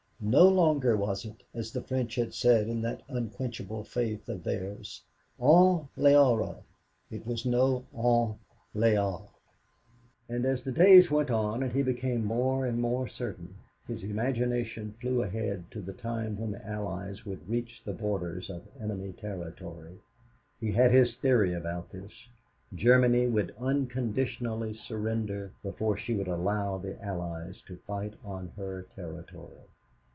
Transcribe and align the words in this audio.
No 0.23 0.47
longer 0.47 0.95
was 0.95 1.25
it, 1.25 1.41
as 1.51 1.71
the 1.71 1.81
French 1.81 2.13
had 2.13 2.35
said 2.35 2.67
it 2.67 2.69
in 2.69 2.83
that 2.83 3.01
unquenchable 3.07 3.83
faith 3.83 4.29
of 4.29 4.43
theirs 4.43 5.01
On 5.39 5.87
les 5.97 6.15
aura; 6.15 6.57
it 7.09 7.25
was 7.25 7.43
no 7.43 7.87
On 7.91 8.37
les 8.75 8.97
a. 8.97 9.17
And 10.29 10.45
as 10.45 10.61
the 10.61 10.71
days 10.71 11.09
went 11.09 11.31
on 11.31 11.63
and 11.63 11.71
he 11.71 11.81
became 11.81 12.23
more 12.23 12.67
and 12.67 12.79
more 12.79 13.07
certain, 13.07 13.55
his 13.87 14.03
imagination 14.03 14.93
flew 15.01 15.23
ahead 15.23 15.63
to 15.71 15.81
the 15.81 15.91
time 15.93 16.37
when 16.37 16.51
the 16.51 16.63
Allies 16.67 17.25
would 17.25 17.49
reach 17.49 17.81
the 17.83 17.91
borders 17.93 18.47
of 18.51 18.67
enemy 18.79 19.13
territory. 19.13 19.97
He 20.59 20.71
had 20.73 20.91
his 20.91 21.15
theory 21.15 21.55
about 21.55 21.91
this: 21.91 22.11
Germany 22.75 23.25
would 23.25 23.55
unconditionally 23.59 24.75
surrender 24.75 25.51
before 25.63 25.97
she 25.97 26.13
would 26.13 26.27
allow 26.27 26.77
the 26.77 27.03
Allies 27.03 27.59
to 27.65 27.77
fight 27.87 28.13
on 28.23 28.49
her 28.55 28.83
territory. 28.95 29.57